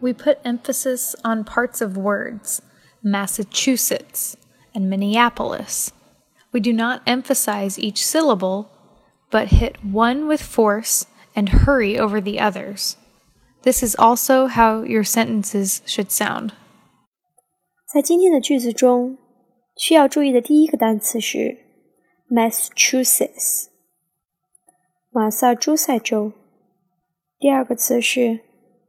[0.00, 2.60] We put emphasis on parts of words,
[3.02, 4.36] Massachusetts
[4.74, 5.92] and Minneapolis.
[6.52, 8.66] We do not emphasize each syllable,
[9.30, 12.96] but hit one with force and hurry over the others.
[13.62, 16.50] This is also how your sentences should sound.
[17.86, 19.18] 在今天的句子中，
[19.76, 21.58] 需要注意的第一个单词是
[22.28, 23.68] Massachusetts，
[25.10, 26.32] 马萨诸塞州。
[27.38, 28.40] 第二个词是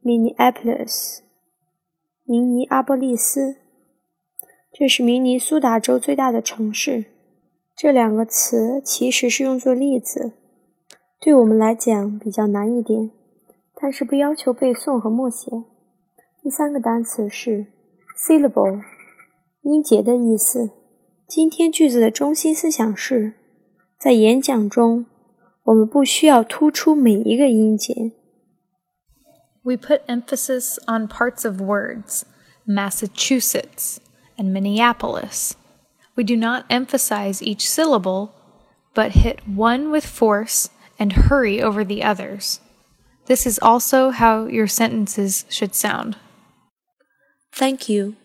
[0.03, 1.19] Minneapolis，
[2.25, 3.57] 明尼阿波利斯。
[4.73, 7.07] 这是明尼苏达州最大的城市。
[7.77, 10.35] 这两个词其实是用作例子，
[11.21, 13.11] 对我们来讲比较难一点，
[13.75, 15.51] 但是不要求背诵和默写。
[16.41, 17.67] 第三个单词是
[18.17, 18.81] syllable，
[19.63, 20.71] 音节的意思。
[21.27, 23.35] 今天句子的中心思想是，
[23.99, 25.07] 在演讲中，
[25.65, 28.13] 我们不需要突出每一个音节。
[29.65, 32.25] We put emphasis on parts of words,
[32.67, 34.01] Massachusetts
[34.37, 35.57] and Minneapolis.
[36.17, 38.35] We do not emphasize each syllable,
[38.95, 42.61] but hit one with force and hurry over the others.
[43.27, 46.17] This is also how your sentences should sound.
[47.53, 48.17] Thank you.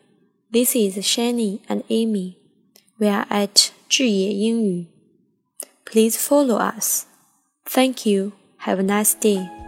[0.51, 2.37] This is Shannon and Amy.
[2.99, 4.87] We are at Zhiye Yingyu.
[5.85, 7.05] Please follow us.
[7.65, 8.33] Thank you.
[8.59, 9.62] Have a nice day.